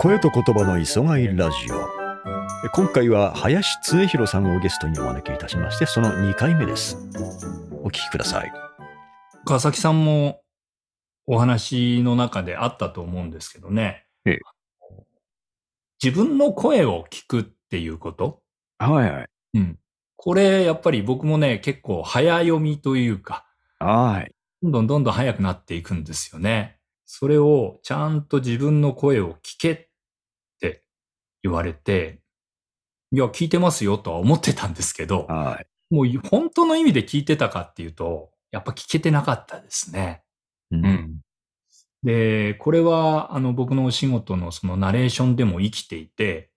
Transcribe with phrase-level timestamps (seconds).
[0.00, 2.68] 声と言葉の磯貝ラジオ。
[2.70, 6.96] 今回は林恒弘さんをゲストにお招きいたしましてその2回目です。
[7.84, 8.52] お聞きください。
[9.44, 10.40] 川崎さんも
[11.28, 14.40] お話の中であったと思うんですけどね、ええ、
[16.02, 18.42] 自分の声を聞くっていうこと？
[18.78, 19.78] はいはい、うん、
[20.16, 23.44] これやっぱり僕もね結構早読みというか。
[23.78, 26.78] はいどんどんどんどん早くなっていくんですよね
[27.10, 29.88] それをちゃんと自分の声を聞けっ
[30.60, 30.84] て
[31.42, 32.20] 言われて、
[33.10, 35.58] いや、聞いてますよとは思ってたんですけど、は
[35.90, 40.22] い、もう本当の意味で聞いてたかっていうと、やっぱ聞けてなかったですね。
[40.70, 41.20] うん、うん、
[42.02, 46.50] で、これはあの僕のお仕事のそのナレーションでも生きていて、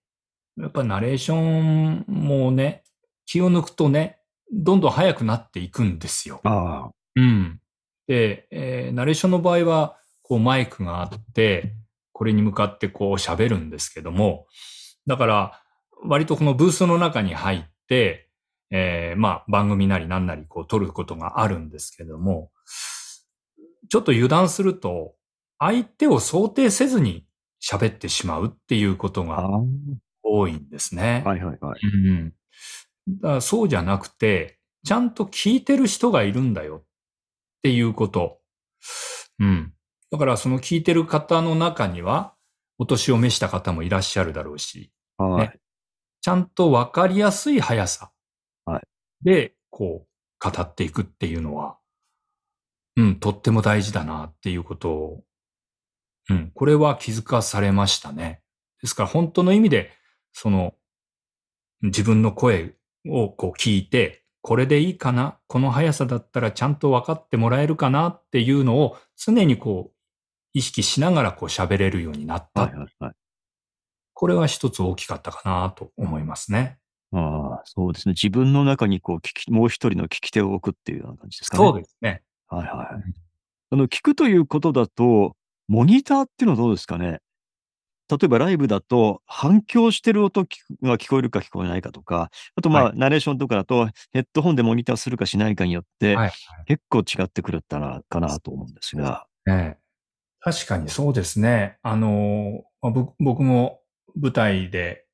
[0.58, 2.84] やっぱナレーションもね、
[3.24, 4.18] 気を抜くとね、
[4.52, 6.42] どんどん早くなっていくんですよ。
[6.44, 6.90] ああ。
[7.16, 7.61] うん。
[8.12, 11.72] で、えー、ナレーションの場合は、こうマイクがあって、
[12.12, 14.46] これに向かってこう喋るんですけども、
[15.06, 15.62] だから
[16.04, 18.28] 割とこのブースの中に入って、
[18.70, 22.50] えー、まあ番組なり何なりこう撮ることがあるんですけども、
[23.88, 25.14] ちょっと油断すると
[25.58, 27.24] 相手を想定せずに
[27.62, 29.48] 喋ってしまうっていうことが
[30.22, 31.22] 多いんですね。
[31.24, 31.80] はいはいはい。
[31.86, 32.32] うん、
[33.22, 36.84] だそうじゃなくて、ちゃんと聞いてる人がいるんだよ
[37.62, 38.40] っていうこと。
[39.38, 39.72] うん。
[40.10, 42.34] だからその聞いてる方の中には、
[42.78, 45.60] お年を召した方もいらっしゃるだろうし、はいね、
[46.20, 48.10] ちゃんとわかりやすい速さ
[49.22, 51.78] で、こう、語っていくっていうのは、
[52.96, 55.22] うん、とっても大事だなっていうことを、
[56.28, 58.42] うん、これは気づかされましたね。
[58.80, 59.92] ですから本当の意味で、
[60.32, 60.74] その、
[61.82, 62.74] 自分の声
[63.08, 65.38] をこう聞いて、これでいいかな？
[65.46, 68.08] この速さだったらちゃんと分かってもらえるかな？
[68.08, 69.96] っていうのを常にこう
[70.52, 72.62] 意識しながらこう喋れるようになった。
[72.62, 73.12] はいはいはい、
[74.12, 76.78] これは一つ大きかったかなと思いますね。
[77.12, 78.14] ああ、そうですね。
[78.14, 81.64] 自分の中にこう聞き、もう一人の聞き手を置くっていうような感じですかね。
[81.64, 82.22] そうですね。
[82.48, 83.12] はいはい。
[83.70, 85.36] あの、聞くということだと、
[85.68, 87.20] モニターっていうのはどうですかね？
[88.10, 90.42] 例えばライブだと反響してる音
[90.82, 96.32] が聞こえるか聞こえないかとか、あとまあ、はい、ナレーションとかだとヘッドホンでモニターするかしないかによって、はいはい、
[96.66, 99.26] 結構違ってくるったらかなと思うんですが。
[99.48, 99.78] ええ、
[100.40, 101.78] 確かにそうですね。
[101.82, 102.64] あの、
[103.18, 103.80] 僕も
[104.14, 105.06] 舞台で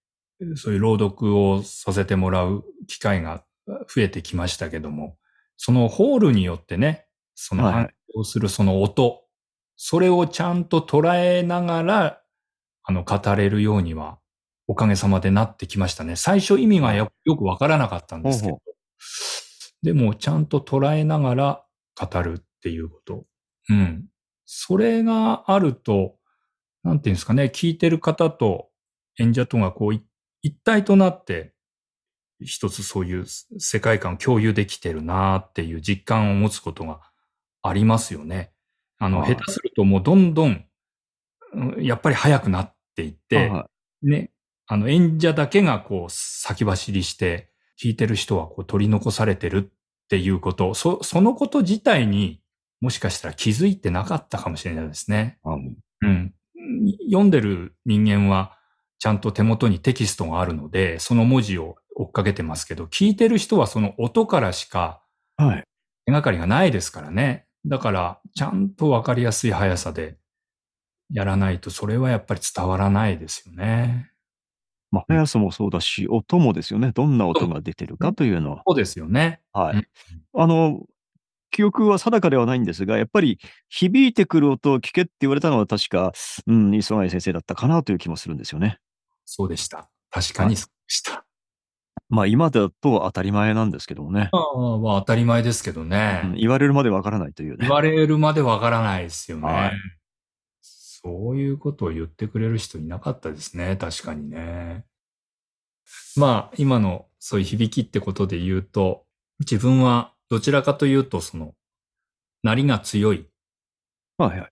[0.56, 5.16] そういう朗読をさせてもらう機会が増えてきましたけども、
[5.56, 9.20] そのホールによってね、その反響するその音、はい、
[9.76, 12.22] それをちゃんと捉えながら、
[12.88, 14.18] あの、語れるようには、
[14.66, 16.16] おかげさまでなってきましたね。
[16.16, 18.60] 最初意味がよくわからなかったんですけど、
[19.82, 21.64] でもちゃんと捉えながら
[22.00, 23.26] 語るっていうこと。
[23.68, 24.06] うん。
[24.46, 26.16] それがあると、
[26.82, 28.70] なんていうんですかね、聞いてる方と
[29.18, 29.94] 演者とがこう
[30.40, 31.52] 一体となって、
[32.40, 37.00] 一つそういう世界観を共有できてるなっていう実感を持つことが
[37.62, 38.52] ありますよね。
[38.98, 40.64] あの、下手するともうどんどん、
[41.78, 43.50] やっぱり早くなっていって、
[44.02, 44.30] ね、
[44.66, 47.50] あの演者だけがこう先走りして、
[47.80, 52.40] 聞いてる人はこう取り残されてるっていうこと、そ、そのこと自体に
[52.80, 55.38] もしかしたら気づいてなかったかもしれないですね。
[55.44, 56.34] うん、うん。
[57.06, 58.56] 読んでる人間は
[58.98, 65.00] ちゃんと手元にテキストがあるので、その文字を追っかけてますけど、聞いてる人はその音からしか
[66.06, 67.46] 手がかりがないですからね。
[67.66, 70.16] だから、ちゃんとわかりやすい速さで
[71.10, 74.10] やらないと、それはやっぱり伝わらないですよね。
[74.90, 76.92] まあ、速さもそうだし、音もですよね。
[76.92, 78.62] どんな音が出てるかというのは。
[78.66, 79.40] そうですよね。
[79.52, 79.86] はい。
[80.34, 80.80] あの、
[81.50, 86.12] 記憶は定かではないんですが、やっぱり響いてくる音を聞けって言われたのは確か、
[86.46, 88.78] うん、磯貝先生だったかなという気もするんですよね。
[89.24, 89.90] そうでした。
[90.10, 91.24] 確かにそうでした。
[92.08, 94.30] まあ今だと当たり前なんですけどもね。
[94.32, 96.22] ああ、まあ当たり前ですけどね。
[96.24, 97.58] うん、言われるまでわからないというね。
[97.60, 99.46] 言われるまでわからないですよね。
[99.46, 99.72] はい、
[101.08, 103.76] そういうことを言ってくれる人いなかったですね。
[103.76, 104.84] 確かにね。
[106.16, 109.04] まあ今のそういう響きってことで言うと、
[109.40, 111.54] 自分はどちらかというと、その、
[112.42, 113.26] なりが強い。
[114.18, 114.50] はいはい。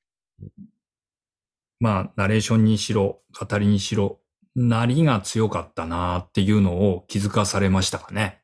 [1.80, 4.20] まあ、ナレーションにしろ、語りにしろ、
[4.54, 8.40] なりが強かったなっていうのを気づかされましたかね。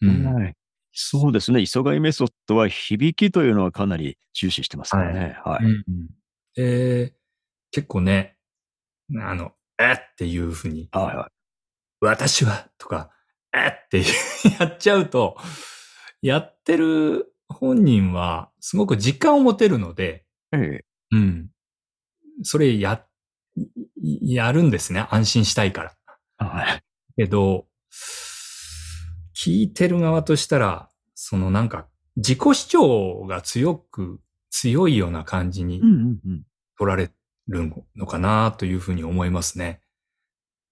[0.00, 0.34] うん。
[0.34, 0.54] はい。
[0.92, 1.60] そうですね。
[1.60, 5.38] 磯貝メソッドは響きというのはかなり重視してますからね。
[5.44, 5.62] はい。
[5.62, 6.08] はい、うん、
[6.56, 7.14] で、
[7.70, 8.36] 結構ね、
[9.20, 11.30] あの、えっていうふうに、はいはい、
[12.00, 13.10] 私はとか、
[13.54, 14.02] えって
[14.60, 15.38] やっちゃうと、
[16.22, 20.84] やってる本人はすごく実感を持てるので、ええ。
[21.12, 21.50] うん。
[22.44, 23.04] それや、
[24.22, 25.06] やるんですね。
[25.10, 25.96] 安心したいから。
[26.38, 26.82] はい。
[27.16, 27.66] けど、
[29.36, 34.20] 聞いてる側としたら、そのなんか、自己主張が強く、
[34.52, 35.82] 強いような感じに。
[36.78, 37.10] 取られ
[37.48, 39.80] るのかなというふうに思いますね。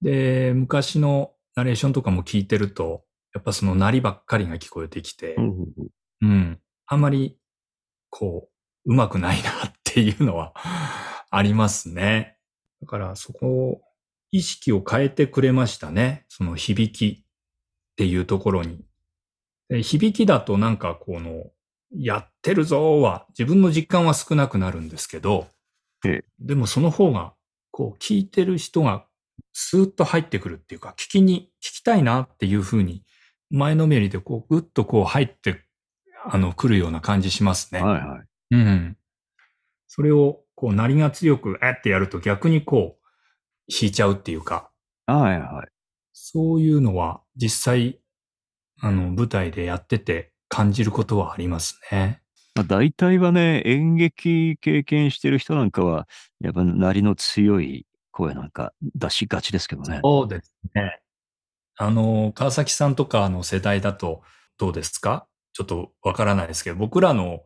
[0.02, 3.04] で、昔のナレーションとかも聞いてると、
[3.34, 5.66] やっぱその鳴りばっかりが聞こえてきて、うん
[6.22, 6.60] うん。
[6.86, 7.38] あんまり、
[8.08, 8.48] こ
[8.86, 10.54] う、うまくないなっていうのは
[11.30, 12.38] ありますね。
[12.80, 13.82] だからそこを
[14.32, 16.24] 意識を変えてくれましたね。
[16.28, 17.24] その響きっ
[17.96, 18.84] ていうところに。
[19.68, 21.50] で響きだとなんかこの、
[21.96, 25.48] やってるぞは自分の実感は少なくなるんですけど、
[26.04, 27.34] ええでもその方が、
[27.72, 29.06] こう聞いてる人が
[29.52, 33.04] スーッと入ってくるっていうか、聞きに、聞きたいなっていうふうに、
[33.50, 35.62] 前のめりでこう、ぐっとこう入って、
[36.24, 37.82] あの、来るような感じしますね。
[37.82, 38.54] はいはい。
[38.54, 38.96] うん。
[39.86, 44.70] それを、こう、なりが強く、えってやると逆にこう、弾いちゃうっていうか、
[45.06, 45.68] はいはい。
[46.12, 48.00] そういうのは実際、
[48.80, 52.20] あの、舞台でやってて感じることはありますね。
[52.56, 56.06] まあ、大体はね、演劇経験してる人なんかは、
[56.40, 60.00] やっぱ鳴りの強い声なんか出しがちですけどね。
[60.02, 61.00] そうですね。
[61.78, 64.22] あの、川崎さんとかの世代だと
[64.58, 65.26] どうですか？
[65.52, 67.44] ちょっとわからないですけど、僕らの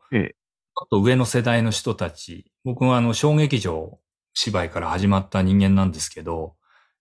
[0.90, 4.00] と上の世代の人たち、僕はあの、小劇場
[4.32, 6.56] 芝居から始まった人間なんですけど、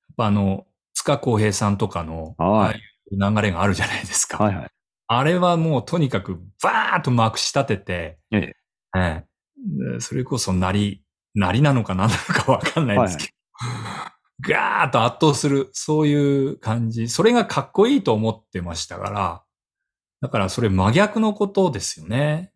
[0.09, 2.75] やっぱあの、塚公平さんとかの、はいああい
[3.11, 4.43] う流れがあるじゃないですか。
[4.43, 4.71] はいはい。
[5.07, 8.55] あれはもうとにかくバーッとまくし立てて、ええ。
[8.95, 9.25] ええ
[9.65, 11.03] でそれこそなり、
[11.35, 13.29] なりなのか何なのかわかんないですけど、
[14.53, 17.07] ガーッと圧倒する、そういう感じ。
[17.07, 19.43] それがかっこいいと思ってましたから、
[20.21, 22.51] だからそれ真逆のことですよね。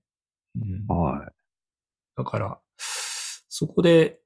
[0.56, 1.32] うんはい。
[2.18, 4.20] だから、そこで、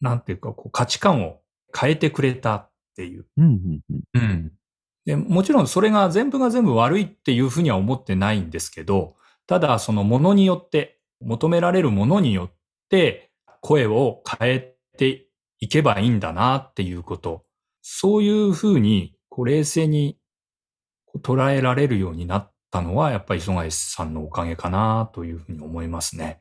[0.00, 1.40] なんていうか、こう価値観を
[1.78, 3.26] 変えてくれたっていう。
[3.36, 3.80] うんうん
[4.14, 4.22] うん。
[4.22, 4.52] うん。
[5.06, 9.16] で、もちろんそれが全部が全部悪いっていうふうには思ってないんですけど、
[9.46, 12.52] ただそのものによって、求められるものによっ
[12.88, 13.30] て、
[13.60, 15.26] 声を変えて
[15.60, 17.44] いけばいいんだなっていうこと。
[17.82, 20.18] そういうふうに、こう冷静に
[21.22, 26.40] 捉えられるようになったのは、やっぱり磯貝さんのおかげかなというふうに思いますね。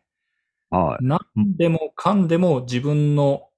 [0.71, 1.05] はい。
[1.05, 1.19] 何
[1.57, 3.49] でもかんでも自分の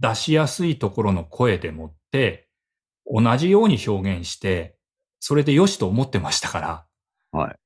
[0.00, 2.49] 出しやすいところの声でもって、
[3.06, 4.76] 同じように表現して、
[5.20, 6.86] それで良しと思ってましたから、
[7.38, 7.56] はい。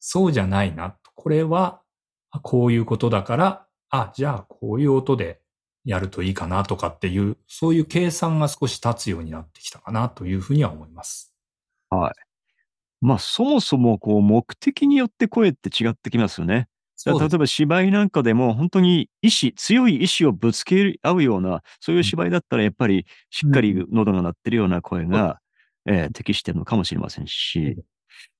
[0.00, 0.96] そうじゃないな。
[1.14, 1.82] これは、
[2.30, 5.40] あこういうことだから、あ、じゃあこういう音で
[5.84, 11.34] やるといいかなとかっていう、そういう計算が少し立つようになってきたかなというふうには思います。
[11.90, 12.14] はい。
[13.00, 16.68] まあ、そもそも、こう、目的によって声って違ってきますよね。
[17.06, 25.40] 例えば芝居なんかでも、本当に意志、強い意志をぶつけ合うような、そういう芝居だったらやっぱりしっかり喉が鳴ってるような声が、
[25.86, 27.76] えー適してるのかもしれませんし、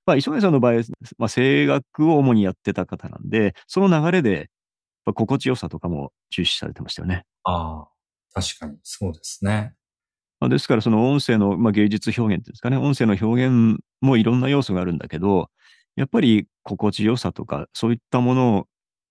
[0.05, 0.75] まあ、磯貝さんの場合、
[1.17, 4.49] まあ、声楽を主にやってた方なんで、その流れで、
[5.05, 7.25] まあ心地よさとかも重視されてましたよね。
[7.43, 7.87] ああ、
[8.33, 9.73] 確かにそうですね。
[10.39, 15.49] まあ、ですから、その音声の、まあ、芸術表現っていうんですかね、音声の表現もいろんな要素があるんだけど、
[15.95, 18.67] やっぱり心地よさとか、そういったもの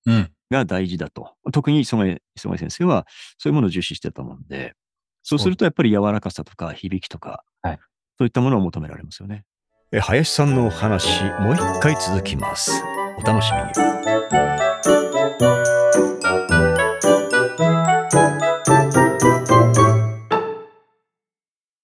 [0.06, 0.30] うん。
[0.50, 1.32] が大事だと。
[1.52, 3.06] 特に磯貝先生は、
[3.38, 4.74] そういうものを重視してたもんで、
[5.22, 7.78] そうするとやっぱり柔らかさとか響きとか、はい
[8.18, 9.44] そういったものを求められますよね。
[9.90, 12.84] え林さんのお話、もう一回続きます。
[13.18, 15.11] お楽しみに。